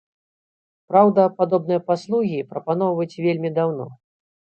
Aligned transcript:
Праўда, 0.93 1.21
падобныя 1.41 1.83
паслугі 1.89 2.39
прапаноўваюць 2.53 3.21
вельмі 3.27 3.53
даўно. 3.59 3.85